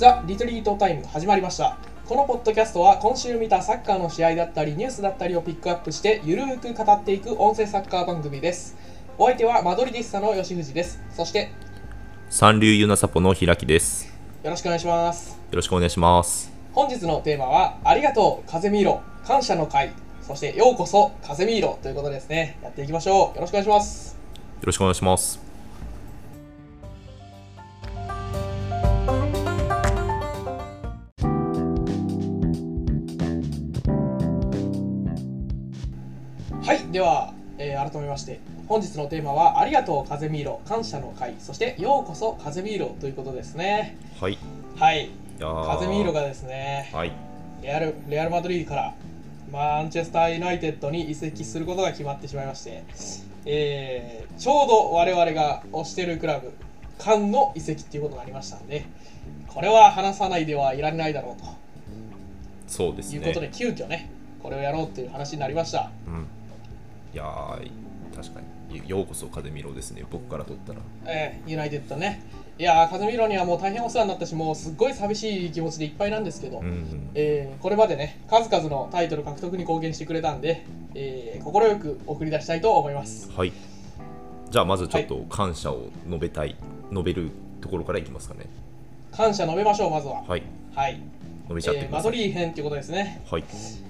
[0.00, 1.76] ザ・リトリートタイム始まりました。
[2.08, 8.78] このポッドキャストは今週見たサッカーの試合だったりニュースだったりをピックアップしてゆるーく語っていく音声サッカー番組です。
[9.18, 11.02] お相手はマドリディッサの吉藤です。
[11.10, 11.52] そして
[12.30, 14.06] 三流ユナサポの開きです。
[14.06, 14.12] よ
[14.44, 15.38] よろしくお願いします。
[15.56, 16.50] ろしくお願いします。
[16.72, 19.92] 本日のテーマはありがとう風見ろ感謝の会。
[20.22, 22.56] そしてようこそ風見ろということですね。
[22.62, 23.36] やっていきましょう。
[23.36, 24.14] よろしくお願いします。
[24.14, 25.49] よろしくお願いします。
[36.90, 44.34] では、えー改めまして本日のテーマはありがとう風見ろ感謝の会そしてようこそ風見ろということですねはい。
[44.34, 44.38] い
[44.78, 47.12] はいやー風見ろがですねはい。
[47.62, 48.94] レアルレアル・マドリードから
[49.52, 52.84] マンチェスター・ユナイテッドに移籍することが決まってしまいまして、
[53.44, 56.52] えーちょうど我々が推してるクラブ
[56.98, 58.86] カンの移籍っていうことになりましたんで
[59.48, 61.42] これは話さないではいられないだろう
[62.66, 63.20] そうですね。
[63.20, 64.10] ということで、急遽ね
[64.42, 66.26] これをやろうっていう話になりましたうん。
[67.12, 70.04] いやー確かにようこそ風見ろですね。
[70.10, 70.80] 僕から取ったら。
[71.06, 72.22] えーユナイテッドね
[72.58, 77.10] いやーカズミロにはもう大変お世話になったしもうすっごい寂しい気持ちでいっぱいなんですけど、うんうん。
[77.14, 83.52] えーこれまでね数々のタイトル獲得に貢献してくれたんで快、く快く送り出したいと思いますはい。
[84.50, 86.56] じゃあまずちょっと感謝を述べたい、
[86.90, 87.30] 述べる
[87.60, 88.46] ところからいきますかね。
[89.12, 90.42] 感謝述べましょうまずははい。
[90.74, 91.00] はい、
[91.50, 92.10] 述べちゃってえーマド。
[92.10, 93.44] リー編っていうことですねはい。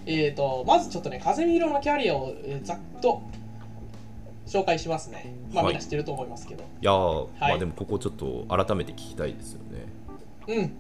[0.06, 3.22] えーとまずちょっとね風見色のキャリアを、えーざっと
[4.46, 9.86] 紹介しますねまあ、はいみんな知ってると思いますけどいやはいあでもここちょっと改めて聞きたいですよね。
[10.48, 10.72] うん。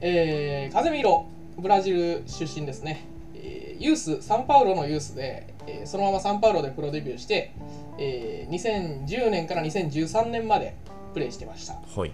[0.00, 1.26] えー、風見色、
[1.58, 3.04] ブラジル出身ですね。
[3.34, 7.52] えーユース、サンパウロのユースで、えーそのままサンパウロでプロデビューして、
[7.98, 10.74] えー2010年から2013年まで
[11.12, 11.74] プレーしてました。
[11.74, 12.12] はい。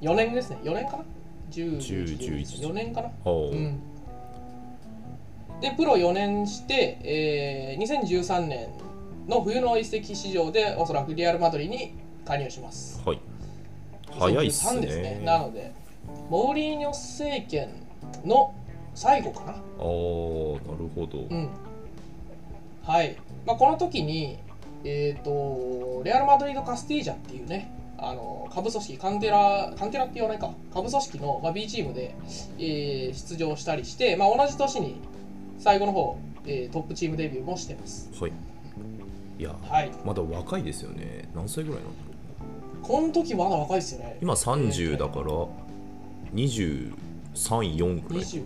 [0.00, 0.58] 4年ですね。
[0.64, 1.04] 4年かな？
[1.62, 3.54] 1011 4年かなう。
[3.54, 3.80] ん。
[5.60, 8.68] で、プロ4年して、えー2013年
[9.28, 13.02] の冬の移籍市場でおそらくリアル・マドリーに加入します。
[13.04, 13.20] はい。
[14.18, 14.80] 早いっすね。
[14.80, 15.22] ですね。
[15.24, 15.72] なので、
[16.30, 17.86] モーリーニョ政権
[18.24, 18.54] の
[18.94, 19.52] 最後かな。
[19.52, 21.18] あー、なるほど。
[21.30, 21.50] うん。
[22.82, 23.16] はい。
[23.46, 24.38] まあ、この時に、
[24.84, 32.14] えっ、と、レアル・マドリード・カスティージャっていうね、あの下部組織、カンテラ、カンテラって言わないか、下部組織の、まあ、B チームで、
[32.58, 34.96] えー出場したりして、まあ、同じ年に
[35.58, 36.16] 最後の方、
[36.46, 38.10] えートップチームデビューもしてます。
[38.20, 38.32] はい。
[39.38, 39.90] いや、はい。
[40.04, 41.28] まだ若いですよね。
[41.34, 41.92] 何歳ぐらいなの
[42.82, 44.18] この時まだ若いですよね。
[44.20, 45.24] 今30だから
[46.34, 46.92] 23、
[47.44, 48.24] 4ぐらい。
[48.24, 48.44] 20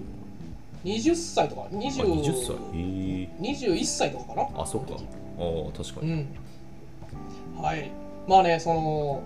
[0.84, 2.52] 20歳とか、あ20 20歳。
[2.52, 3.28] へえ。
[3.40, 4.62] 21歳とかかな？
[4.62, 4.92] あ、そっか。
[4.94, 6.12] ああ、確かに。
[6.12, 7.60] うん。
[7.60, 7.90] はい。
[8.28, 9.22] まあね、その、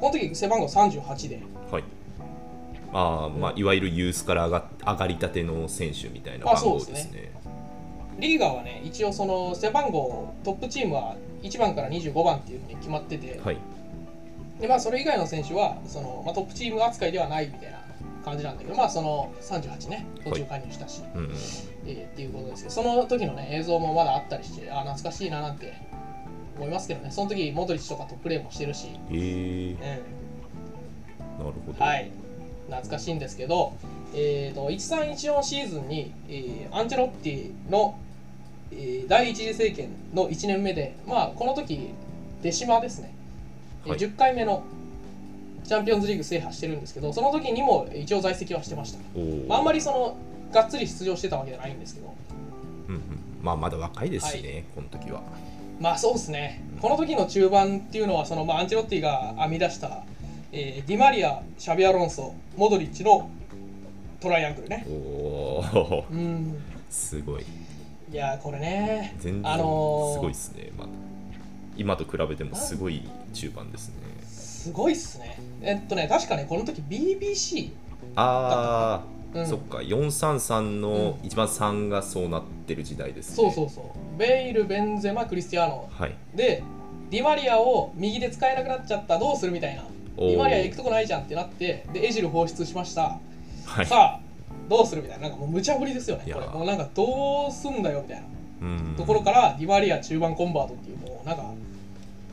[0.00, 1.84] この時背番号38で、はい。
[2.92, 7.32] ああ、まあ、いわゆるユースから上が上がりたての選手みたいなあ番号ですねですね。
[8.18, 13.58] リーガーはね、一応その背番号、トップチームは1番から25番っていうふうに決まってて、はい。
[14.60, 17.78] でまあ、それ以外の選手はその、まあ、トップチーム扱いではないみたいな
[18.24, 21.30] 感じなんだけど、まあ、その38ね、途中加入したし、うんうん。
[21.86, 25.74] えーっていうことですけど、その時のね、映像もまだあったりして、あ懐かしいななんて
[26.56, 30.00] 思いますけどね、その時モドリッチとかとプレーもしてるし、へえ。
[31.38, 31.84] うん、なるほど。
[31.84, 32.10] はい、
[32.66, 33.72] 懐かしいんですけど、
[34.14, 37.98] えー、と1314シーズンに、えーアンチェロッティの、
[38.72, 41.90] えー第一次政権の1年目で、まあ、この時
[42.42, 43.14] デシマですね、
[43.84, 44.64] えーはい10回目の
[45.66, 48.98] チャンピオンズリーグ制覇してるんですけど、その時にも一応在籍はしてました。
[49.48, 50.16] まあ、あんまりその
[50.52, 52.14] がっつり出場してたわけじゃないんですけど、
[52.88, 53.02] うんうん。
[53.42, 55.22] まあ、まだ若いですしね、この時は。
[55.80, 60.04] まあそうですね、この時の中盤っていうのはその、まあ、アンチェロッティが編み出した、
[60.52, 63.30] えーディマリア、シャビアロンソ、モドリッチの
[64.20, 64.86] トライアングルね。
[64.88, 66.06] おお。
[66.10, 66.56] うん
[66.90, 67.42] すごい。
[68.10, 70.70] いやーこれね、全然あのーすごいですね。
[70.78, 70.90] まだ
[71.76, 73.02] 今と比べてもすごい
[73.34, 73.94] 中盤ですね。
[74.24, 75.38] すごいっすね。
[75.60, 77.70] えっとね、確かね、この時 BBC、
[78.14, 79.02] あ
[79.34, 83.84] あ、うんそっか433のう一番3がそうなってる時代ですねそうそうそう、
[84.16, 85.88] ベイル、ベンゼマ、クリスティアーノ。
[85.90, 86.14] はい。
[86.34, 86.62] で、
[87.10, 89.84] ディマリアを右で使えなくなっちゃった、どうするみたいな、
[90.16, 93.18] ディマリア行くとこないじゃんってなって、で、エジル放出しました、
[93.64, 93.86] はい。
[93.86, 94.20] さあ、
[94.68, 98.26] どうするみたいな、なんかもう無茶ぶりですよね、これ、もうなんかどうすんだよみたいな。
[98.62, 98.94] うん。
[98.96, 101.52] ところから、ディマリア中盤コンバートっていう、もうなんか、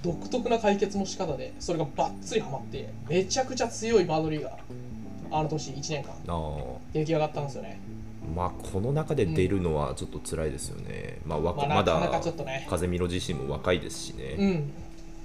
[0.02, 4.58] 独特な解決の仕方で、それがバッツリハマって、めちゃくちゃ強いバードリーが、
[5.32, 6.14] あの年1年間、
[6.94, 7.80] 出来上がったんですよね。
[8.36, 12.32] まあこの中で出るのはちょっと辛いですよね、まあわまあ、まなかなかだ
[12.70, 14.74] 風見ろ自身も若いですしね、うん、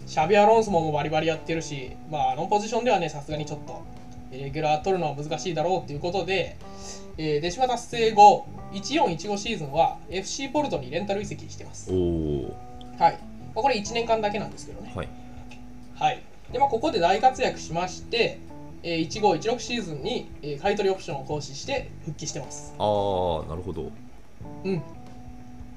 [0.06, 3.85] シャビアロンソもバリバリやってるし、まあ、あのポジションではね、さすがにちょっと
[4.33, 6.56] レギュラー取るのは難しいだろうということで、
[7.19, 11.91] えー、デシマ達成後1415シーズンは FC ポルトにレンタル移籍してます。
[11.91, 11.99] はい、
[12.99, 13.11] まあ、
[13.55, 14.93] これ1年間だけなんですけどね。
[14.95, 15.09] はい。
[15.95, 16.23] はい。
[16.53, 18.39] でまあ、ここで大活躍しまして、
[18.83, 22.75] えー、1516シーズンに、えー買い取りオプションを行使して復帰してます。
[22.79, 23.91] ああなるほど。
[24.65, 24.83] うん。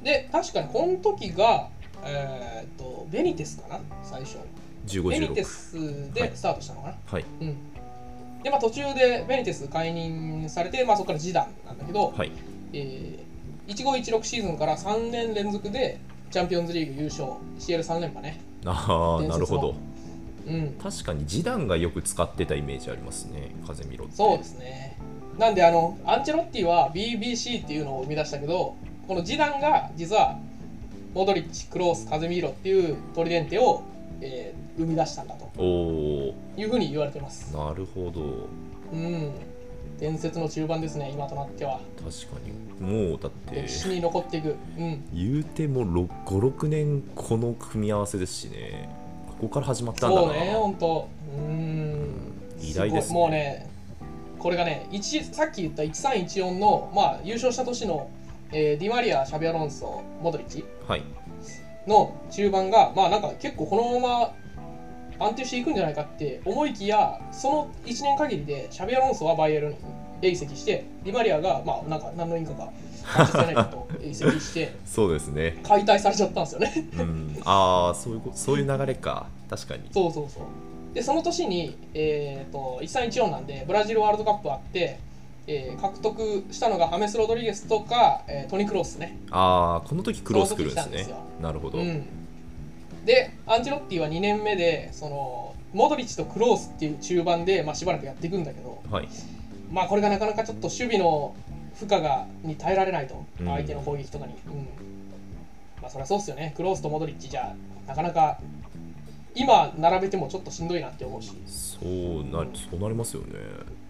[0.03, 1.69] で確かにこの時が
[2.03, 3.79] えーっとベニテスかな？
[4.03, 4.37] 最初。
[4.85, 7.25] ベニテ1516スでスタートしたのかな、はい。
[7.41, 7.55] うん。
[8.43, 12.31] でまあ途中でベニテス解任されて、まあ、そこからジダンなんだけど、はい。
[12.73, 15.99] えー、1516シーズンから3年連続で
[16.31, 17.29] チャンピオンズリーグ優勝。
[17.59, 18.41] CL3 連覇ね。
[18.65, 19.75] ああなるほど
[20.47, 20.75] うん。
[20.81, 24.15] 確かにジダンがよく使ってたイメージありますね風見ろって。
[24.15, 24.97] そうですね。
[25.37, 28.75] なんであのアンチェロッティは BBC っていうのを生み出したけど
[29.07, 30.37] このジダンが実は
[31.13, 33.83] モドリッチクロースカゼミーロっていうトリデンテを、
[34.21, 35.49] えー生み出したんだと。
[35.57, 35.63] お
[36.29, 37.55] おいうふうに言われてます。
[37.55, 38.47] なるほど。
[38.93, 39.31] うん。
[39.99, 41.79] 伝説の中盤ですね今となっては。
[41.97, 42.39] 確か
[42.79, 43.11] に。
[43.11, 44.55] もうだって歴史に残っていく。
[44.77, 45.03] うん。
[45.13, 45.85] 言うても
[46.25, 48.89] 56年この組み合わせですしね
[49.41, 51.09] ここから始まったんだなそうね本当。
[51.35, 52.33] うん。
[52.61, 53.15] 偉大ですね。
[53.15, 53.67] もうね
[54.37, 58.09] これがね一さっき言った1314の、まあ、優勝した年の、
[58.51, 61.03] えーディマリアシャビアロンソモドリッチはい。
[61.87, 64.33] の中盤がまあなんか結構このま
[65.19, 69.75] ま安定していくんじゃないかって思いきやその1年限りでシャビアロンソはバイエルン
[70.21, 72.71] へ移籍してディマリアがまあなんか何の因果か
[73.17, 75.59] マンチェスターユナイテッドと移籍してそうですね。
[75.63, 76.89] 解体されちゃったんですよね。
[76.93, 77.41] うん。
[77.45, 79.27] ああそういうこそういう流れか。
[79.49, 79.83] 確かに。
[79.91, 80.43] そうそうそう。
[80.93, 84.99] でその年に、えー、と1314なんでブラジルワールドカップあって、
[85.47, 89.17] えー獲得したのがハメス・ロドリゲスとか、えートニ・クロースね。
[89.31, 91.07] ああこの時クロス来るんですね。
[91.41, 92.05] なるほど、うん、
[93.05, 99.07] でアンチェロッティは2年目でそのモドリッチとクロースっていう中盤で、まあ、しばらくやっていくんだけど、はい。
[99.71, 101.33] まあ、これがなかなかちょっと守備の
[101.85, 103.25] 負荷がに耐えられないと。
[103.39, 103.47] うん。
[103.47, 104.67] 相手の攻撃とかに、うん。
[105.81, 106.53] まあそりゃそうっすよね。
[106.55, 107.55] クロースとモドリッチじゃ
[107.87, 108.39] なかなか
[109.33, 111.31] 今並べてもちょっとしんどいなって思うし。
[111.47, 113.39] そうなそうなりますよね。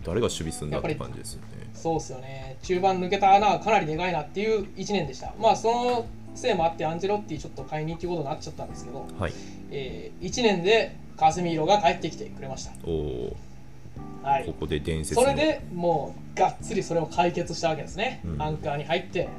[0.04, 1.48] 誰が守備するんだって感じですよね。
[1.74, 2.58] そうっすよね。
[2.64, 5.34] 中盤抜けた穴はかなりでかいなっていう1年でした。
[5.40, 9.34] まあそのせいもあってアンジェロッティちょっと解任っていうことになっちゃったんですけど、はい。
[9.72, 12.72] え1年でカセミーロが帰ってきてくれました。
[12.86, 13.38] おお
[14.24, 14.46] はい。
[14.46, 15.22] ここで伝説の。
[15.22, 18.42] それでもうがっつりそれを解決したわけですね、うん。
[18.42, 19.30] アンカーに入って。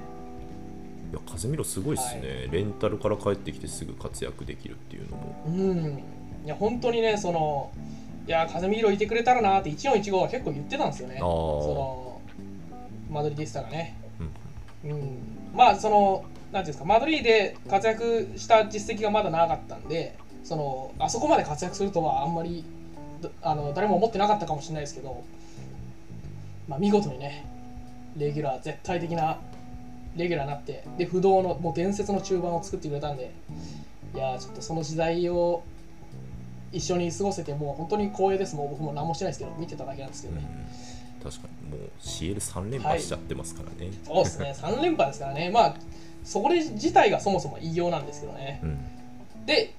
[1.11, 5.45] いや風見ろすごいですね、レンタルから帰ってきてすぐ活躍できるっていうのも。
[5.47, 6.03] うん。
[6.45, 7.71] いや本当にねその
[8.27, 11.19] いや風見色いてくれたらなって1415は結構言ってたんですよね。
[11.19, 12.21] その
[13.11, 13.97] マドリディスタがね。
[14.85, 14.91] うん。
[14.91, 15.19] うん。
[15.55, 22.82] まあそのなんていうんですかマドリーで活躍した実績がまだ長かったんでそのあそこまで活躍するとはあんまりど
[23.43, 25.23] あの誰も思ってなかったかもしれないですけど、
[26.69, 27.45] まあ、見事にね
[28.17, 29.39] レギュラー絶対的な
[30.17, 33.33] レギュラーになってで不動のもう伝説の中盤を作ってくれたんで
[34.15, 35.63] いやーちょっとその時代を
[36.73, 38.57] 一緒に過ごせてもう本当に光栄です。
[38.57, 40.67] もう僕も何もしてないですけど見てただけなんですけどね、
[41.23, 41.71] うん、確かに。
[41.71, 44.55] もう CL3 連覇しちゃってますからね、そうですね。
[44.59, 45.51] 3連覇ですからね。
[45.51, 45.77] まあ
[46.25, 48.61] それ自体がそもそも異様なんですけどね。
[48.63, 48.79] うん。
[49.47, 49.75] で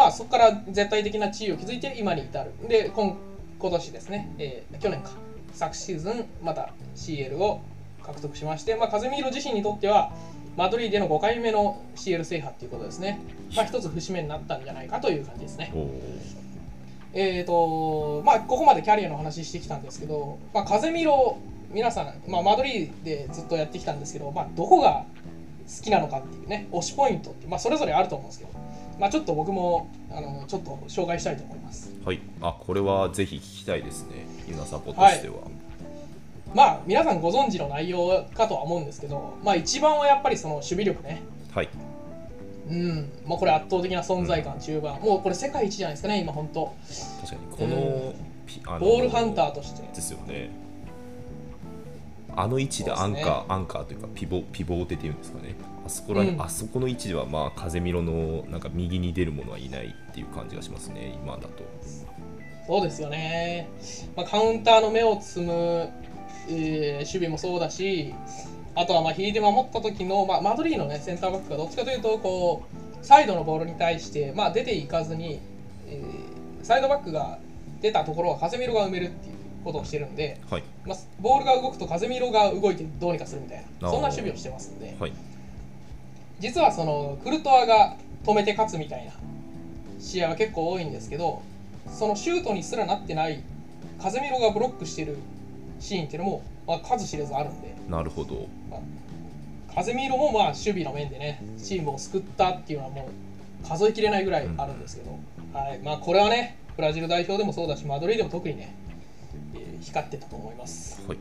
[0.00, 2.52] まあそこから絶対的な地位を築いて今に至る。
[2.66, 3.18] で今
[3.58, 5.10] 今年ですね、えー去年か。
[5.52, 7.60] 昨シーズンまた CL を
[8.02, 10.10] 獲得しまして、まあ、カゼミーロ自身にとっては
[10.56, 13.20] マドリーでの5回目の CL 制覇っていうことですね、
[13.54, 15.70] まあ、一つ節目になったんじゃないかという感じですね。
[17.12, 21.36] えーとまあ、ここまでキャリアの話してきたんですけど、まあ、風見ろ
[21.70, 25.04] 皆さん、まあ、マドリーでずっとやってきたんですけど、まあ、どこが
[25.66, 28.50] 好きなのかっていうね推しポイントって、まあ、それぞれあると思うんですけど、
[29.00, 31.90] まあ、ちょっと僕もあのちょっと紹介したいと思います。
[32.04, 32.20] はい。
[32.42, 34.26] あこれはぜひ聞きたいですね。
[34.46, 35.36] ユナサポとしては、
[36.54, 41.22] まあ皆さんご存知の内容かとは思うんですけど、まあ、一番はやっぱりその守備力ね。
[41.50, 41.68] はい。
[42.68, 43.10] うん。
[43.24, 46.74] もうこれ圧倒的な存在感中盤、もうこれ世界一じゃないですかね今本当
[47.22, 47.76] 確かにこの,
[48.74, 48.80] うん。
[48.80, 49.82] ボールハンターとして。
[49.82, 50.50] ですよね。
[52.36, 55.54] あの位置でアンカー、ねアンカーというかピボピボーテっていうんですかね。
[55.64, 56.40] あそこら、うん。
[56.40, 61.64] あそこの位置ではまあ風見ろのなんか右に出る者はいないっていう感じがしますね今だと。
[62.66, 63.68] そうですよね、
[64.16, 65.90] まあ、カウンターの目を摘む、
[66.48, 68.14] えー守備もそうだし
[68.76, 72.62] あとはまあ引いて守った時の、まあ、マドリーの、ね、センターバックがどっちかというとこ
[73.02, 75.40] うサイドのボールに対して、まあ、出ていかずに、
[75.88, 76.30] えー
[76.62, 77.38] サイドバックが
[77.80, 80.62] 出たところは風見ろが埋めるっていうことをしてるんで、はい。
[80.86, 84.94] まあ、ボールが動くと風見ろが動いてどうにかするみたいなそんな守備をしてますんで。
[85.00, 85.12] はい
[86.40, 89.12] 実はそのクルトワが止めて勝つみたいな
[90.00, 91.42] 試合は結構多いんですけど
[91.86, 93.42] そのシュートにすらなってない
[94.00, 95.16] カゼミロがブロックしてる
[95.78, 98.48] シーンっていうのも、まあ、数知れずあるんで、なるほど。
[99.74, 103.08] カゼミロもまあ守備の面でね、チームを救ったっていうのはも
[103.62, 105.18] う数えきれないぐらいあるんですけど、
[105.52, 105.78] はい。
[105.80, 108.74] まあ、これはね、ブラジル代表でもそうだし、マドリーでも特にね、
[109.54, 111.02] えー光ってたと思います。
[111.06, 111.18] はい。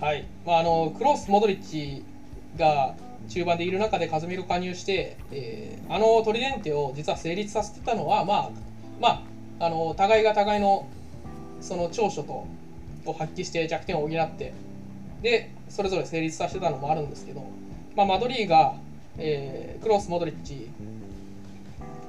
[0.00, 0.24] はい。
[0.44, 2.04] まあ、あのクロス、モドリッチ
[2.56, 2.94] が
[3.28, 8.50] 中盤でいる中でカズミロ加入して、えーあのトリデンテを実は成立させてたのは、まあ
[8.98, 9.22] ま
[9.60, 10.86] あ、あの互いが互いの
[11.60, 12.46] その長所と
[13.04, 14.54] を発揮して弱点を補って
[15.20, 17.44] でそれぞれ成立させてたのもあるんですけど、
[17.96, 18.76] まあ、マドリーが、
[19.18, 20.70] えークロス、モドリッチ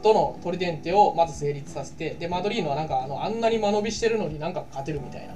[0.02, 5.34] とのトリデンテをまず成立させてでマドリーノはなんかあのあんなに間延びしてるのになんか勝てるみたいな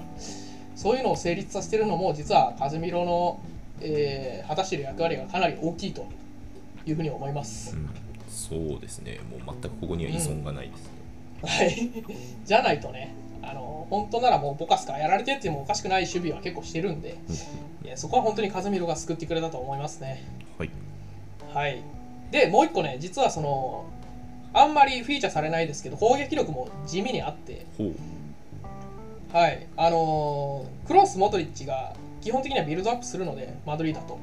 [0.76, 3.40] そういうのを成立させてるのも実はカズミロの、
[3.82, 6.08] えー果たしている役割がかなり大きいと
[6.86, 7.76] いうふうに思います。
[7.76, 7.90] うん。
[8.28, 9.20] そうですね。
[9.30, 10.90] もう全くここには依存がないですね、
[11.44, 17.18] はい、 じゃないとねあの本当ならもうボカスカやられてってもおかしくない守備は結構してるんで、
[17.84, 20.24] いやそこは本当にカズミロが救ってくれたと思いますね。
[20.58, 20.70] はい。
[21.54, 21.84] はい、
[22.32, 23.86] でもう一個ね実はその
[24.54, 27.66] あんまりフィーチャーされないですけど攻撃力も地味にあって、
[29.32, 29.68] はい。
[29.78, 34.20] あのークロス・モドリッチが基本的にはビルドアップするのでマドリーだと。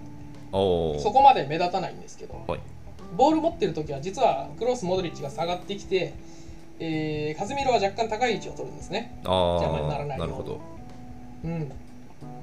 [0.53, 2.61] そこまで目立たないんですけどはい。
[3.17, 6.15] ボール持ってる時は実はクロス・モドリッチが下がってきて、
[6.79, 9.21] えーカズミロは若干高い位置を取るんですね。
[9.25, 10.33] あ邪魔にならあないように。
[10.33, 10.61] なるほど。
[11.45, 11.73] うん、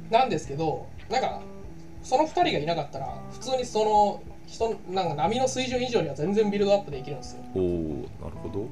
[0.10, 1.42] なんですけどなんか
[2.04, 7.44] その2人がいなかったら普通にその人なんか波の水準以上には全然ビルドアップできるんですよ。
[7.56, 7.62] おお
[8.24, 8.68] なるほど。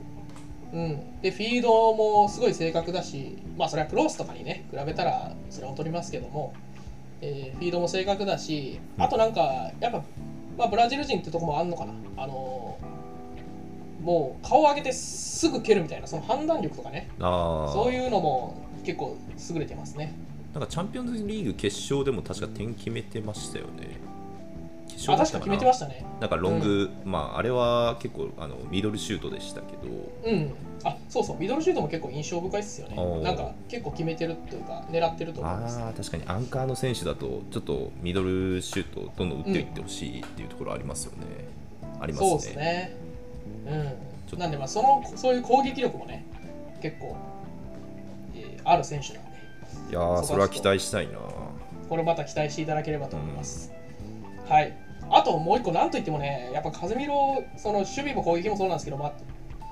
[0.74, 6.54] うん、でフィードもすごい正確だしまあそれはクロスとかにね比べたらそれは劣りますけども、
[7.22, 10.04] えーフィードも正確だしあとなんかやっぱ、
[10.58, 11.94] まあ、ブラジル人ってとこもあんのかな。
[12.18, 13.02] あのー
[14.02, 17.08] もう顔を上げてすぐ蹴るみたいなその判断力とかね。
[17.20, 19.16] そういうのも結構
[19.54, 20.16] 優れてますね。
[20.54, 23.98] なんかチャンピオンズリーグ決勝でも確か点決めてましたよね
[25.08, 26.06] 決あ確か決めてましたね。
[26.20, 29.84] なんかロング、まああれは結構あのミドルシュートでしたけど。
[30.24, 30.54] うん。
[30.84, 31.38] あそうそう。
[31.38, 33.24] ミドルシュートも結構印象深いっすよね。
[33.24, 41.26] なんか結構決めてるというか狙ってると思いますああ確かにアンカーの選手だとちょっとミドルシュートどんどん打っていってほしいっていうところありますよね、
[42.00, 42.30] ありますね。
[42.30, 42.96] そうですね。
[43.68, 44.40] うん。
[44.40, 46.26] なんで、まあ、その、そういう攻撃力もね、
[46.82, 47.16] 結構、
[48.36, 49.32] えーある選手なんで、
[49.90, 51.18] いやーそれは期待したいな
[51.90, 53.74] これまた期待していただければと思います。
[54.48, 54.74] はい。
[55.12, 59.14] あともう一個、なんといってもね、やっぱ風見ろ、その守備も攻撃もそうなんですけど、まあ、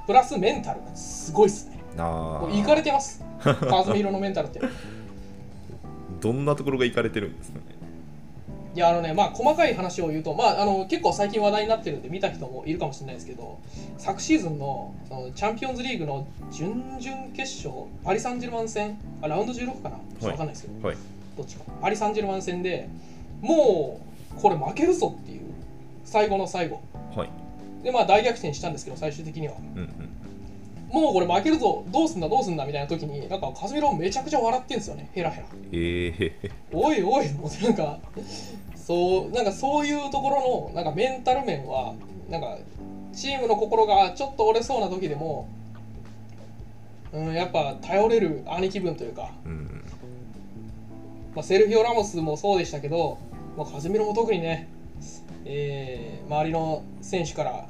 [0.05, 1.79] プラスメンタルがすごいっすね。
[1.95, 3.23] なもういかれてます。
[3.39, 4.61] 風見ろのメンタルって。
[6.19, 7.65] どんなところがいかれてるんですかね。
[8.75, 13.59] いやあのねまあ細かい話を言うと、まあ、あの結構最近話題になってるんで見た人もいるかもしれないですけど
[13.97, 19.97] 昨シーズンのそのチャンピオンズリーグの準々決勝パリ・サンジェルマン戦あラウンド16かな？
[19.97, 20.97] ちょっと分かんないですけど、はい。
[21.35, 21.63] どっちか。
[21.81, 22.87] パリ・サンジェルマン戦で
[23.41, 24.08] もう
[24.41, 25.41] これ負けるぞっていう。
[26.03, 26.81] 最後の最後。
[27.15, 27.29] はい。
[27.83, 29.55] でまあ大逆転したんですけど最終的には。
[29.75, 29.89] うんうん。
[30.91, 31.83] もうこれ負けるぞ。
[31.89, 35.09] どうすんだどうすんだみたいな時になんかカズミロめちゃくちゃ笑ってんですよね。
[35.13, 35.47] ヘラヘラ。
[35.71, 37.31] ええおいおい。
[37.33, 37.99] もうなんか
[38.75, 41.93] そうなんかそういうところのなんかメンタル面は
[42.29, 42.57] なんか
[43.13, 45.47] チームの心がちょっと折れそうな時でも、
[47.11, 49.83] うん、やっぱ頼れる兄貴分というか、うんうん。
[51.35, 53.17] まあ、セルヒオ・ラモスもそうでしたけど、
[53.57, 54.69] まあ、カも特にね、
[55.45, 57.65] えー周りの選手から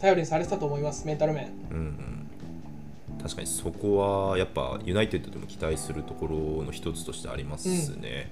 [0.00, 1.48] 頼りにされてたと思いますメンタル面。
[1.70, 2.28] うんうん。
[3.20, 8.30] 確かにそこはやっぱユナイテッドでも期待するところの一つとしてありますね、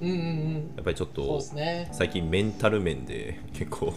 [0.00, 0.10] うん。
[0.10, 1.88] うんうんやっぱりちょっとね。
[1.92, 3.92] 最近メンタル面で結構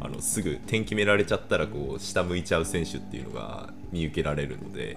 [0.00, 4.96] あのすぐ点決められちゃったらこう下向いちゃう選手っていうのが見受けられるので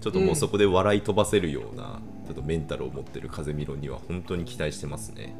[0.00, 5.34] ちょっともうそこで笑い飛ばせるような、ちょっとメンタルを持ってる風見ろには本当に期待してますね。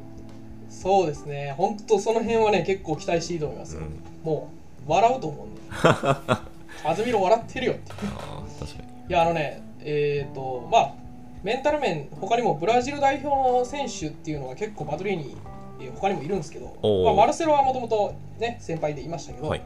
[0.69, 1.55] そうですね。
[1.57, 4.01] 本当その辺はね結構期待していいと思いますよ、うん。
[4.25, 4.51] も
[4.87, 5.61] う笑うと思うんで。
[5.71, 7.93] カズミロ笑ってるよって。
[7.93, 8.89] あー確かに。
[9.09, 10.95] いやあのねえっ、とまあ
[11.43, 15.37] メンタル面他にもブラジル代表の選手っていうのが結構マドリーに
[15.81, 17.05] えー他にもいるんですけど、おー。
[17.07, 19.63] まあ、マルセロはもともとね先輩でいましたけど、はい。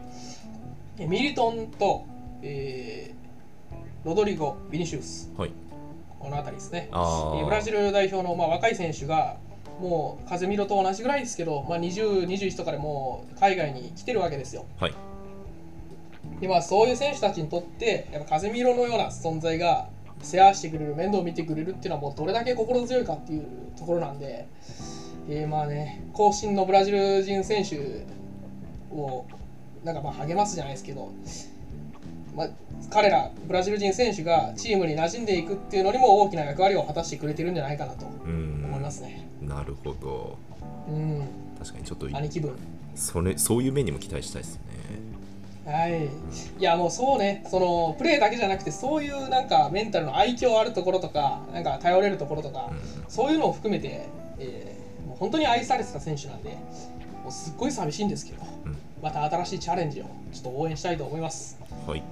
[0.99, 2.05] えミリトンと、
[2.43, 3.13] えー
[4.05, 5.31] ロドリゴ・ビニシウス。
[5.37, 5.53] はい。
[6.19, 6.89] この辺りですね。
[6.91, 7.39] あー。
[7.39, 9.37] えーブラジル代表の、まあ、若い選手が
[9.81, 14.65] もう風見ろと同じぐらいですけど、まあ、20、21とかでもう海外に来てるわけですよ。
[14.79, 14.95] はい
[16.41, 19.89] でまあ、そういう選手たちにとってやっぱ風見ろのような存在が
[20.23, 24.47] 世話してくれる面倒を見てくれるっていうのはもうどれだけ心強いかっていうところなんで、
[25.29, 28.05] えーまあね後進のブラジル人選手
[28.93, 29.25] を
[29.85, 31.13] なんかまあ励ますじゃないですけど、
[32.35, 32.49] まあ、
[32.91, 39.32] 彼らブラジル人選手がチームに馴染んでいくっていうのにも大きな役割を果たしてくれてるんじゃないかなとうん思いますね。
[39.47, 40.39] なるほど。
[40.89, 42.53] うん、確かにちょっと兄貴分。
[42.95, 44.63] それそういう面にも期待したいですね。
[45.65, 46.09] はい、い
[46.59, 53.05] やもうそうね、そのプレーだけじゃなくて、そういうなんかメンタルの愛嬌あるところとか、なんか頼れるところとか、うん。
[53.09, 54.09] そういうのを含めて、
[54.39, 56.51] えーもう本当に愛されてた選手なんで、
[57.23, 58.77] もうすっごい寂しいんですけど、うん。
[59.03, 61.59] また新しいチャレンジをちょっと応援したいと思います。
[61.87, 62.03] はい。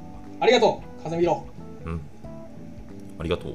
[0.40, 1.44] ありがとう、風見ろ。
[1.84, 2.00] うん。
[3.18, 3.54] ありがとう。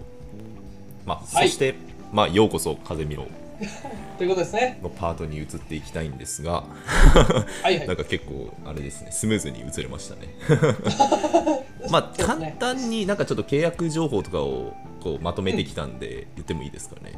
[1.05, 1.50] まあ、はい。
[1.50, 1.75] そして
[2.12, 3.25] まあようこそ風見ろ
[4.17, 4.79] ということですね。
[4.81, 6.63] のパートに移っていきたいんですが
[7.63, 7.97] はいはいなん。
[7.97, 10.27] か結構あれですねスムーズに移れましたね
[11.89, 17.13] まあ簡単になんかちょっと契約情報とかをこうまとめてきたんで言ってもいいですかね、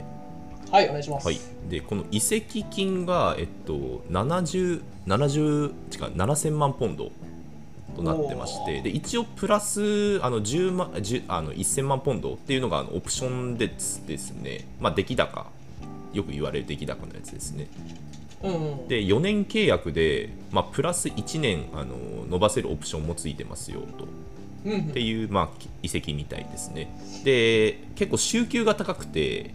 [0.71, 1.25] はい、お願いします。
[1.27, 1.39] はい、
[1.69, 5.71] でこの移籍金が、えっと、70, 70違う
[6.15, 7.11] 7000万ポンド
[7.95, 13.79] となってましてで一応プラスあの10万10あの1000万ポンドっていうのがあのオプションでで
[14.17, 15.47] すね、まあ、出来高
[16.17, 17.67] よく言われる出来高のやつですね。
[18.87, 21.95] で4年契約で、まあ、プラス1年あの
[22.29, 24.05] 伸ばせるオプションもついてますよと
[24.75, 25.49] っていう、まあ、
[25.81, 26.89] 移籍みたいですね。
[27.23, 29.53] で、結構週給が高くて、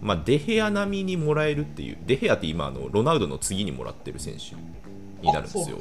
[0.00, 4.54] まあ、デヘア並みにもらえるっていう、デヘアって今あの、ロナウドの次にもらってる選手
[5.24, 5.78] になるんですよ。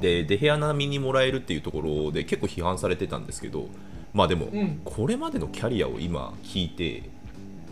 [0.00, 3.68] で、デヘア並みにもらえるっていうところで結構批判されてたんですけど、
[4.12, 7.02] まあでも、うんこれまでのキャリアを今聞いて、い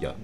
[0.01, 0.15] や、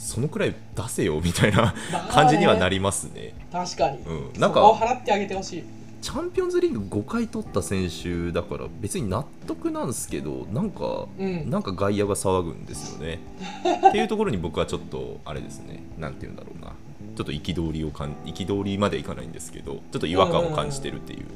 [0.00, 1.74] そのくらい出せよみたいな
[2.10, 3.34] 感じにはなりますね。
[3.52, 3.98] 確かに。
[3.98, 4.40] うん。
[4.40, 5.64] なんかを払ってあげてほしい。
[6.00, 11.50] チャンピオンズリーグ5回取った選手だから別に納得なんですけどなんか、うん。
[11.50, 13.20] なんか外野が騒ぐんですよね。
[13.88, 15.82] っていうところに僕はちょっとあれですね。
[15.98, 16.72] なんて言うんだろうな。
[17.16, 21.26] ちょっと憤りをかん憤りまでいかないんですけどちょっと違和感を感じてるっていう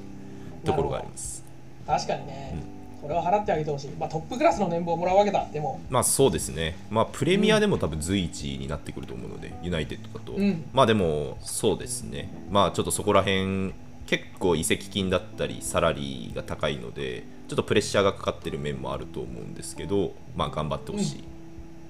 [0.64, 1.44] ところがあります、
[1.86, 2.73] 確かにね。
[3.04, 3.90] これは払ってあげてほしい。
[3.90, 5.46] まあトップクラスの年俸をもらうわけだ。
[5.52, 6.74] でも、まあそうですね。
[6.90, 10.64] まあプレミアでも多分随一になってくると思うので、ユナイテッドだと、うん。
[10.72, 12.30] まあでもそうですね。
[12.50, 13.74] まあちょっとそこら辺
[14.06, 21.22] 結構移籍金だったりサラリーが高いのでちょっとプレッシャーがかかってる面もあると思うんですけどまあ頑張ってほしいっ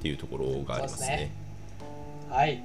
[0.03, 1.33] ていうところがありますね,、そうですね。
[2.31, 2.63] はい。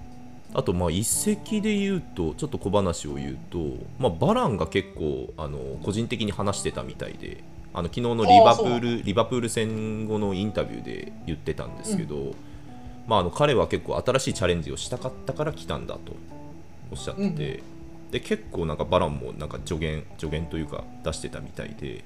[0.52, 3.60] あとまあ移籍で言うとちょっと小話を言うと、
[4.00, 12.34] まあ、バランが結構あの個人的に話してたみたいであの昨日のリバプールリバプール戦後のインタビューで言ってたんですけど、
[13.08, 16.14] まあ、あの彼は結構新しいチャレンジをしたかったから来たんだと
[16.92, 17.80] おっしゃってて、うん
[18.12, 22.04] で結構なんかバランもなんか助言助言というか出してたみたいで。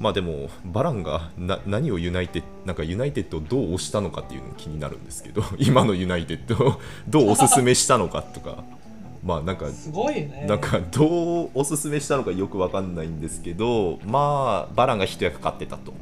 [0.00, 8.64] まあでもバランがな何をユナイテッなんかユナイテッドをどう推したのかっていうの気になるんですけど 今のユナイテッドをどうおすすめしたのかとか
[9.24, 10.46] まあなんかすごいね。
[10.48, 15.92] なんかどうおすすめしたのかよくわかんないんですけどまあバランが一役買ってたと、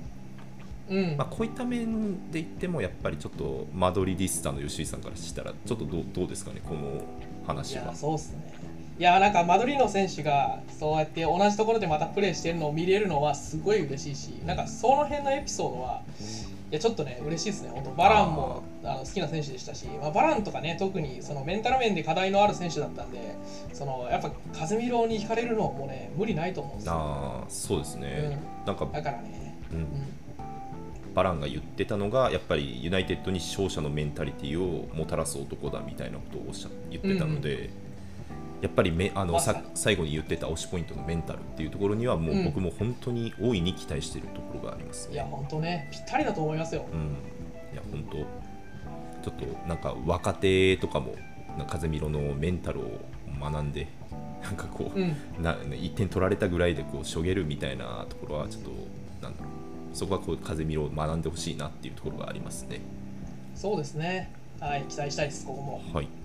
[0.89, 1.17] うん。
[1.17, 7.01] まあ、こういった面で言ってもやっぱりちょっとマドリディスタの吉井さんからしたらちょっとどうどうですかねこのい
[7.47, 8.53] 話はや、そうっすね。
[8.99, 16.03] いや、なんかマドリーノ選手がそうやって同じところでまたプレーしてるのを見れるのはすごい嬉しいし、なんかその辺のエピソードは、
[16.71, 17.71] いや、ちょっとね、嬉しいですね。
[17.71, 23.35] 本当バランもあの好きな選手でしたし、まあ、バランとかね、特にそのメンタル面で課題のある選手だったんで、
[23.73, 26.93] そのやっぱカズミロに惹かれるのもね、無理ないと思うんですよ。
[26.95, 29.79] あーそうですね、なんか、だからね、うん。
[29.79, 29.87] うん。
[31.13, 37.71] バランが言ってたのがやっぱりユナイテッドに勝者のメンタリティをもたらす男だみたいなことをおっしゃ言ってたので、
[38.61, 45.15] やっぱりめあのさ最後に言ってた推しポイントのメンタルっていうところにはもうんう僕も本当に大いに期待しているところがありますね。
[45.15, 46.87] いや、本当ね、ぴったりだと思いますよ。
[46.93, 47.01] うん、
[47.73, 48.17] いや本当
[49.23, 51.15] ちょっとなんか若手とかも
[51.57, 53.01] なんか風見ろのメンタルを
[53.41, 53.89] 学んで
[54.43, 55.17] なんかこう、うん。
[55.43, 58.71] な1点取られたぐらいでこうしょげるみたいなところはちょっと
[59.23, 59.49] なんだろ
[59.93, 62.81] うそこはこう風見ろを学んでほしいなっていうところがありますね。
[63.55, 64.31] そうですね。
[64.61, 65.83] はい、期待したいです、ここも。
[65.93, 66.20] はい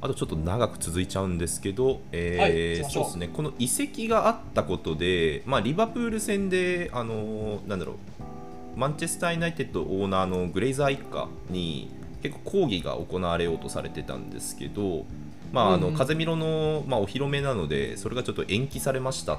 [0.00, 11.90] あとちょっと長く続いちゃうんですけど、えーはいそうですね、この移籍があったことで、まあ、リバプール戦で、あのーなんだろう、マンチェスター・ユナイテッドオーナーのグレイザー一家に
[12.22, 15.06] 結構抗議が行われようとされてたんですけど、
[15.52, 19.38] まああの風見ろの、まあ、お披露目なので、それがちょっと延期されましたっ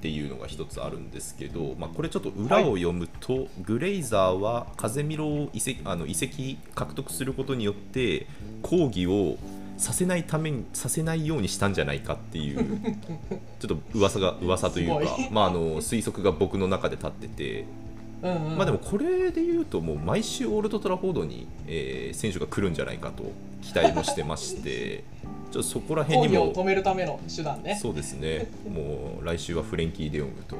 [0.00, 8.26] ていうのが一つあるんですけど、まあ、これちょっと裏を読むと、グレイザーは風見ろを移籍あの移籍獲得することによって
[8.62, 9.36] 抗議を
[9.78, 12.80] させないためにさせないようにしたんじゃないかっていう
[13.60, 17.64] ちょっと噂が噂というかまあ、あの推測が僕の中で立ってて、
[18.22, 23.24] うんうん、まあ、でもこれで言うともう毎週オールドトラフォードに、えー選手が来るんじゃないかと
[23.62, 25.04] 期待もしてまして
[25.52, 27.78] ちょっとそこら辺にも止めるための手段ね。
[27.80, 30.56] そうですねもう来週はフレンキー・デヨングと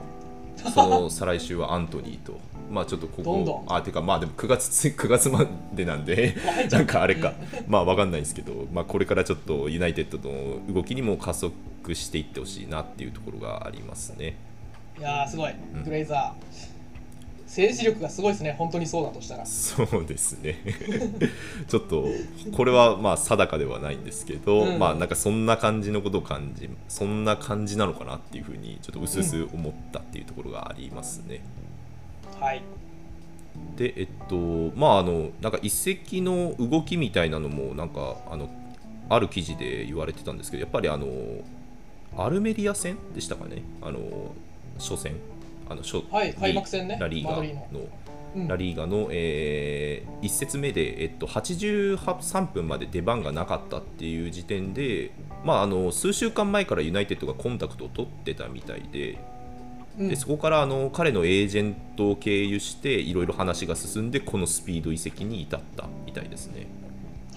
[0.71, 2.39] その再来週はアントニーと。
[2.71, 3.65] まあちょっとここどんどん。
[3.69, 6.35] あてかまあでも9月 つ9月までなんで
[6.71, 7.33] なんかあれか。
[7.67, 11.53] まあわかんないですけど、まあ、これからちょっとユナイテッドの動きにも加速
[11.95, 14.37] していってほしいなっていうところがありますね。
[14.99, 15.53] いやーすごい。
[15.53, 15.85] ん。
[15.85, 16.79] グレイザー、
[17.49, 19.47] 政治力がすごいですね本当にそうだとしたら。
[19.47, 20.57] そうですね。
[21.67, 22.07] ちょっと
[22.53, 24.79] これはまあ定かではないんですけど、うん。
[24.79, 31.41] まあなんかそんな感じのことを感じそんな感じなのかなっていうふうにちょっと薄々思ったっていうところがありますね。
[32.41, 32.63] はい。
[33.77, 34.37] でえっと
[34.77, 38.51] まああのなんか一石の動きみたいなのもなんかあの
[39.09, 41.07] ある記事で言われてたんですけどやっぱりあの
[42.17, 43.63] アルメリア戦でしたかね？
[43.83, 44.01] あの
[44.79, 45.17] 初戦。
[45.69, 46.97] あの初はい開幕戦ね。
[47.01, 47.43] ラリーガの。
[47.43, 47.89] の
[48.37, 48.49] うん。
[48.49, 55.13] ラリーガの、え1節目で、えっと、83分まで出番がなかったっていう時点で、
[55.45, 59.19] まあ、あの数週間前からユナイテッドがコンタクトを取ってたみたいでうん
[59.99, 66.67] でそこからあの彼のエージェントを経由していろいろ話が進んでこのスピード移籍に至ったみたいですね。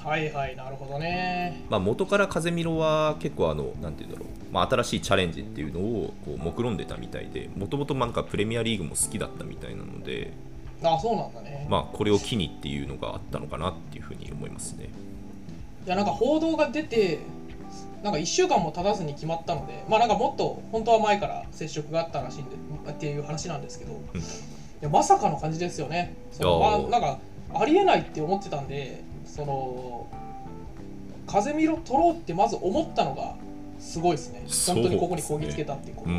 [0.04, 10.34] はいはいなるほどねまあ、元から風見ろは結構あのなんて言うんだろう、まあ、新しいチャレンジっていうのをこう目論んでたみたいでもともとなんかプレミアリーグも好きだったみたいなので、
[10.84, 14.90] あそうなんだね、まあ、これを機にっていうのがあったのかなっていうふうに思いますね。
[15.86, 17.20] いやなんか報道が出て
[18.04, 22.56] なんか1週間も経たずに決まったのでまあなんかもっと本当は前から接触があったらしいんで
[22.92, 23.96] っていう話なんですけど、い
[24.82, 26.16] やまさかの感じですよね。
[26.32, 27.20] そのまあ、なんか
[27.54, 30.08] ありえないって思ってたんでその
[31.28, 33.36] 風見ろ取ろうってまず思ったのが
[33.80, 34.44] すごいですね。
[34.74, 36.10] 本当にここにこぎつけたっていうこと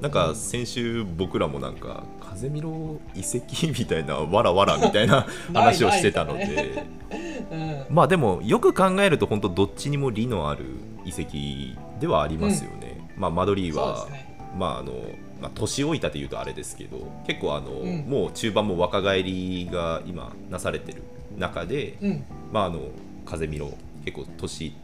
[0.00, 6.86] なんか先週僕らもなんか風見ろ遺跡みたいなわらわらみたいな 話をしてたので。
[7.50, 7.84] うん。
[7.90, 10.66] まあでもよく考えると本当どっちにも利のある
[11.08, 13.08] 遺跡ではありますよね。
[13.16, 14.36] まあマドリーは、ね。
[14.56, 14.92] まああの
[15.40, 18.00] まあ、年老いたというとあれですけど結構あの、うん。
[18.08, 21.02] もう中盤も若返りが今なされてる
[21.36, 22.24] 中で、うん。
[22.52, 22.80] まああの
[23.24, 23.72] 風見ろ
[24.04, 24.74] 結構年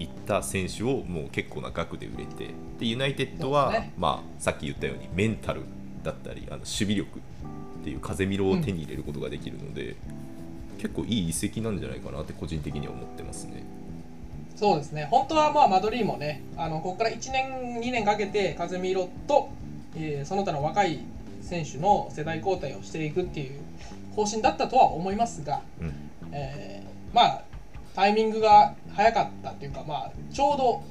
[0.00, 2.48] いった選手をもう結構な額で売れて
[2.80, 3.92] でユナイテッドは、ね。
[3.96, 5.62] まあ、さっき言ったようにメンタル
[6.02, 7.20] だったりあの守備力
[7.80, 9.96] っていう風見ろを手に入れることができるので、
[10.78, 13.64] 結構いい移籍なんじゃないかなって個人的には思ってますね。
[14.56, 15.08] そうですね。
[15.10, 19.48] 本当はまあマドリーもねあのここから1年2年かけて風見色と、
[19.96, 21.00] えーその他の若い
[21.42, 23.60] 選手の世代交代をしていくっていう
[24.14, 25.92] 方針だったとは思いますが、うん。
[26.32, 27.44] えーまあ
[27.94, 30.82] タイミングが早かったというか、まあ、ちょうど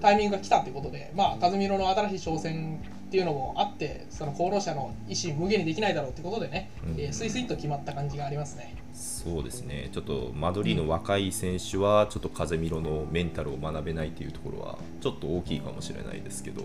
[0.00, 2.80] タイミングが来たということで、まあ、風見色の新しい挑戦
[3.12, 6.98] っていうのもあってその功労者の意思無限にできないだろうってことでね、うん。
[6.98, 8.74] えースイスイと決まった感じがありますね。
[8.94, 9.90] そうですね。
[9.92, 16.62] ちょっとマドリーの若い選手はちょっと風見ろのメンタルを学べないというところはちょっと大きいかもしれないですけど、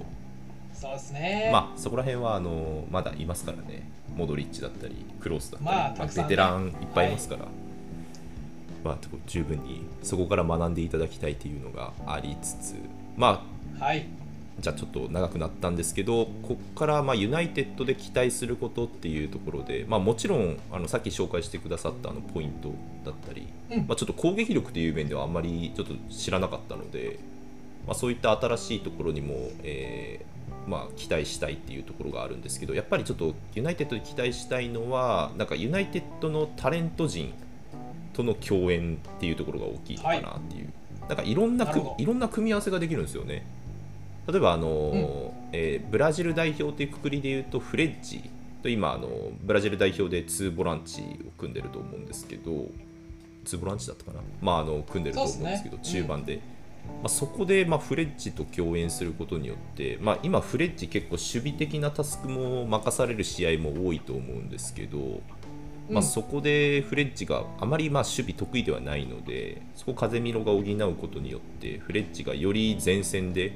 [0.73, 3.89] そうですね、まあそこら辺はあのまだいますからね。
[4.15, 7.45] モドリッチだったりクロースだったり、まあベテランいっぱいいますから、
[8.86, 12.75] まあ十分にそこから学んでいただきたいというのがありつつ。
[13.17, 13.43] ま
[13.77, 14.05] あはい
[14.60, 22.74] じゃあちょっと長くなったんですけどここからまあユナイテッドで期待することっていうところで、まあ、もちろんあのさっき紹介してくださったあのポイント
[23.06, 23.88] だったり、うん。
[23.88, 27.20] まあ、ちょっと攻撃力という面ではあんまりちょっと知らなかったので、
[27.86, 37.34] まあ、そういった新しいところにも、えーまあ、期待したいっていうところがあるんですけどやっぱりちょっとユナイテッドで期待したいのはなんかユナイテッドのタレント陣
[38.13, 40.74] との共演っていうところが大きいのかなっていう、
[41.08, 43.46] なんかいろんないろんな組み合わせができるんですよね。
[44.27, 45.37] 例えばあの、うん。
[45.53, 48.29] えーブラジル代表というくくりでいうとフレッジ
[48.61, 49.07] と今あの
[49.41, 52.67] ブラジル代表で2ボランチを組んでると思うんですけど
[53.45, 55.83] 2ボランチだったかな、まあ、あの組んでると思うんですけどね。
[55.83, 56.41] 中盤で、
[57.01, 65.21] まあ、そこで、まあ、フレッジと共演することによって、まあ、今フレッジ結構守備的なタスクも任される試合も多いと思うんですけど、
[65.89, 73.53] まあ、うんそこでフレッジがあまりまあ守備得意ではないのでそこを風見ろが補うことによってフレッジがより前線で、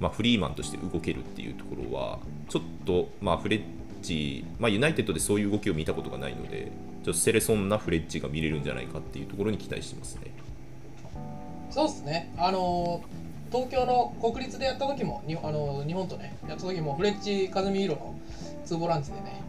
[0.00, 3.62] まあ、フリーマンとして動けるっていうところはちょっと、まあ、フレッ
[4.02, 6.70] ジ、まあ、ユナイテッドでそういう動きを見たことがないので
[7.04, 10.30] ちょっとセレソンなフレッジが見れるんじゃないかっていうところに期待してますね。
[11.70, 18.14] そうですね、あのー東京の国立でやった時も、にあのー日本とね、やった時も、フレッチ・カズミーロの
[18.64, 19.42] ツーボランチでね、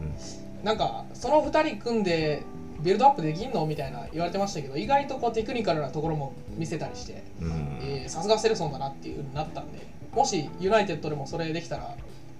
[0.63, 2.43] なんか、その2人組んで、
[2.81, 7.23] ビルドアップできんのみたいな言われてましたけど、意外とこうテクニカルなところも見せたりして、
[8.07, 9.79] さすがセレソンだなっていう風になったんで、
[10.13, 11.95] もしユナイテッドでもそれできたら、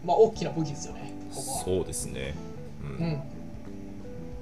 [0.06, 1.64] まあ、大きな武器ですよね、ここは。
[1.64, 2.36] そうですね、
[2.82, 3.06] うん。
[3.06, 3.22] うん、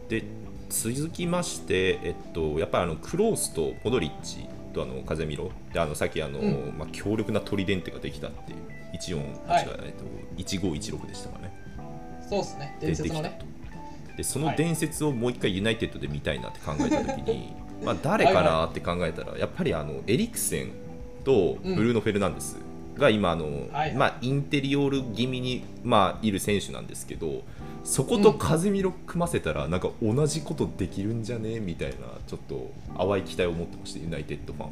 [0.10, 0.24] で
[0.70, 6.76] 続きまして、えっと、やっぱりあのクロースとモドリッチとあのカゼミロであのさっきあの、うん。
[6.78, 8.58] まあ、強力なトリデンテができたっていう
[8.98, 9.68] 14、はい。
[9.84, 10.06] えっと、
[10.42, 11.54] 1516でしたかね。
[12.30, 12.78] そうですね。
[12.82, 13.40] 伝説のね。
[14.18, 17.54] でその伝説をもう一回ユナイテッドで見たいなって考えた時に、
[17.86, 20.72] まあ誰かなって考えたらやっぱりあのエリクセン
[21.24, 22.58] とブルーノ・フェルナンデス
[22.98, 27.44] が今あの、はいまあ、インテリオール気味に、まあ、いる選手なんですけど
[27.84, 31.60] そこと風見ろ組ませたらなんか同じことできるんじゃね？
[31.60, 31.96] みたいな
[32.28, 34.72] ちょっと淡い期待を持ってましたユナイテッドファンは。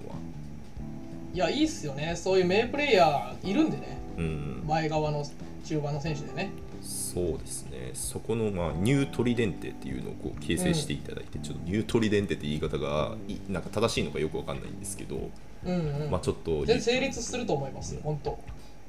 [1.33, 2.13] いやいいっすよね。
[2.15, 3.97] そういう名プレイヤーいるんでね。
[4.17, 4.63] うん。
[4.67, 5.25] 前側の
[5.63, 6.51] 中盤の選手でね。
[6.81, 15.29] そうですね、そこの、まあ、ニュートリデンテっていうのをこう形成していただいて、ちょっとニュートリデンテって言い方がいなんか正しいのかよくわかんないんですけど、
[15.65, 18.37] うんうん、まあ、ちょっと全然成立すると思います本当。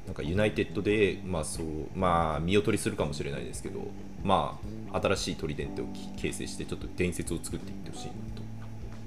[0.06, 3.80] なんかユナイテッドで、まあそうまあ、見劣りするかもしれないですけど、
[4.22, 4.58] ま
[4.92, 5.86] あ、新しいトリデンテを
[6.16, 8.42] 形成して、ちょっと伝説を作っていってほしいなと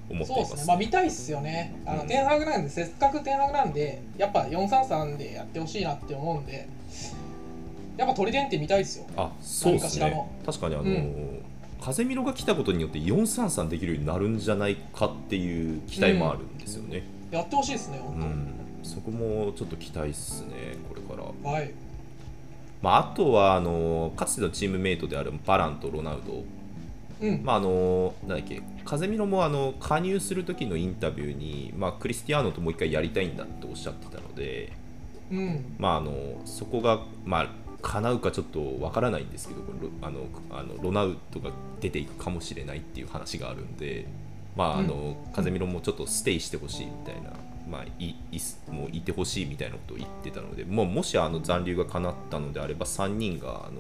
[0.10, 0.52] 思ってそういます。
[0.56, 0.68] ですね。
[0.68, 1.74] まあ見たいっすよね。
[1.86, 2.08] あの、うん。
[2.08, 6.68] テンハグなんでせっかくテンハグなんでやっぱ433でやってほしいなって思うんで
[7.98, 9.06] やっぱトリデンテ見たいっすよ。
[9.16, 10.30] あそうですね。
[10.46, 11.46] 確かにあの、うん。
[11.82, 17.04] 風見ろが来たことによって433できるようになるんじゃないかっていう期待もあるんですよね。
[17.32, 18.48] やってほしいですね本うん。
[18.84, 21.28] そこもちょっと期待っすね、これから。
[21.44, 21.72] 当、はい。
[22.82, 26.44] まあ、あとはあのかつてのチームメイトであるバランとロナウド、
[27.22, 34.72] うん、まあ、あのなんだっけ風見ろもあの加入する時のインタビューに、まあ、クリスティアーノともう一回やりたいんだっておっしゃってたので、
[35.32, 35.76] うん。
[35.78, 36.14] まあ、あの
[36.46, 37.50] そこが、まあ、
[37.82, 39.62] 叶うかちょっとわからないんですけど
[40.02, 44.06] あのあのロナウドが出ていくかもしれないっていう話があるんで、
[44.60, 47.32] まああのカゼミロもちょっとステイしてほしいみたいな、
[47.70, 53.80] まあ、いいすもういてほしいみたいなことを言ってたので、もうもしあの残留が叶ったのであれば3人があの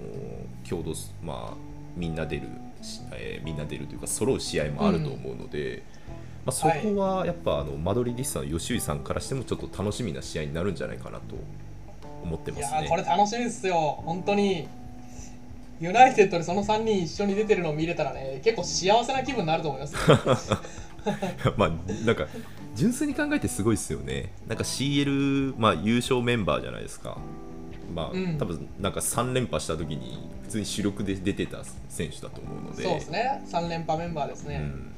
[0.67, 1.57] 共同す、まあ、
[1.97, 2.47] みんな出る、
[2.81, 5.83] しえーみんな出るというか揃う試合もあると思うので。
[6.45, 11.35] まあ、そこはやっぱあのマドリーディスタの吉井さんからしてもちょっと楽しみな試合になるんじゃないかなと
[12.23, 12.87] 思っていますね。
[12.89, 14.69] これ楽しみですよ本当に
[15.79, 19.99] ユナイテッドでその3人一緒に出てるのを見れたらね結構幸せな気分になると思いますよ
[21.57, 21.69] まあ
[22.05, 22.27] なんか
[22.75, 24.31] 純粋に考えてすごいですよね。
[24.47, 27.17] なんか CL、まあ、優勝メンバーじゃないですか。
[27.93, 32.83] まあ、うん多分なんか3連覇した時に普通に主力で出てた選手だと思うので。
[32.83, 34.89] そうですね3連覇メンバーですね、うん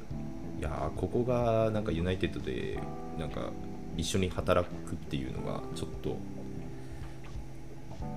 [0.60, 2.78] いやーここがなんかユナイテッドで
[3.18, 3.50] なんか
[3.96, 6.16] 一緒に働くっていうのがちょっと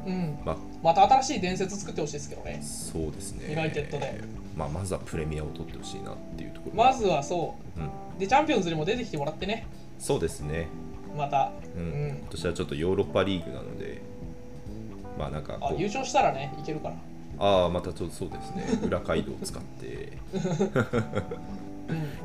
[0.06, 0.38] うん。
[0.46, 0.58] まあ。
[0.84, 2.60] また新しい伝説作ってほしいですけどね。
[2.62, 3.50] そうですね。
[3.50, 4.22] ユナイテッドで。
[4.56, 6.84] まあまずはプレミアを取ってほしいなっていうところ。
[6.84, 7.80] まずはそう。
[7.80, 9.66] ん、うでチャンピオンズにも出てきてもらってね。
[10.00, 10.68] そうですね。
[11.18, 12.08] また、ううん。
[12.08, 14.02] ん今年はちょっとヨーロッパリーグなので、
[15.18, 16.96] まあなんか優勝したらねいけるから、
[17.40, 18.80] ああまたちょっとそうですね。
[18.86, 20.18] 裏街道を使って。
[20.34, 20.42] うん、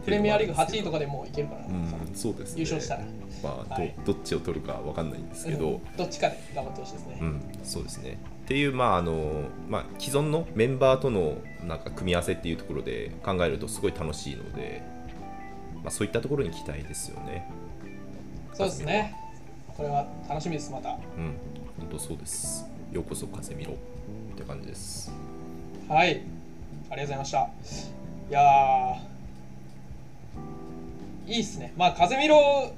[0.05, 2.63] プレミアリーグ8位とかでもういけるから、うんそうですね。
[2.63, 3.05] 優勝したら、
[3.43, 3.95] まあど,、はい。
[4.05, 5.97] どっちを取るかわかんないんですけど、うん。
[5.97, 8.19] どっちかで頑張ってほしいですね、うん、そうですね。
[8.45, 14.83] っていう、まああのまあ、既存のメンバーとのなんか組み合わせっていうところで考えるとすごい楽しいので、
[15.83, 17.49] まあ、そういったところに期待ですよね。
[18.55, 19.15] そうですね。
[19.77, 20.91] これは楽しみですまた。
[20.91, 20.97] うん、
[21.79, 22.67] 本当そうです。
[22.93, 25.13] ようこそ風見ろって感じです。
[25.89, 26.09] はい。
[26.09, 26.21] あり
[26.91, 27.39] がとうございました。
[27.39, 29.20] いやー
[31.31, 32.73] いいっすねまあ風見ろ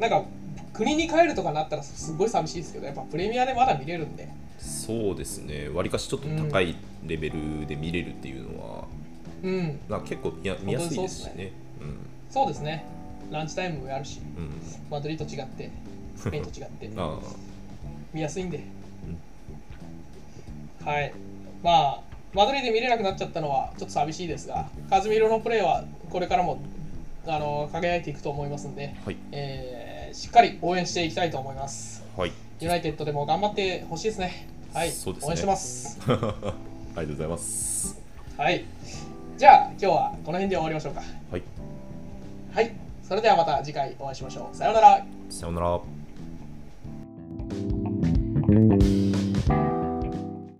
[0.00, 0.24] なんか
[0.72, 4.28] 国に帰るとかなったらすごい寂しいですけどやっぱプレミアでまだ見れるんで
[4.58, 5.68] そうですね。
[5.68, 6.74] わりかしちょっと高い
[7.06, 8.84] レベルで見れるっていうのは、
[9.42, 11.52] うん結構見や見やすいですね。
[12.28, 12.84] そうですね
[13.30, 14.44] ランチタイムもやるしうん。
[14.44, 14.52] うん。
[14.90, 15.70] マドリード違って
[16.16, 17.18] スペインと違って あ
[18.12, 18.60] 見やすいんで、
[20.84, 21.12] はい
[21.62, 22.00] まあ
[22.34, 26.58] マドリーで見れなくなっちゃったのはちょっと寂しいですがカズミロのプレーはこれからも
[27.28, 29.16] あの輝いていくと思いますんで、あ、はい。
[29.32, 32.32] えーしっかり応援していきたいと思いますはい。
[32.60, 36.18] ユナイテッドでも頑張ってほしいですねはいね応援してます ありが
[37.02, 38.00] とうございます。
[38.36, 38.64] はい
[39.36, 41.42] じゃあ今日はこの辺で終わりましょうかはい。
[42.52, 45.80] はいそれではまた次回お会いしましょうさようならさようなら。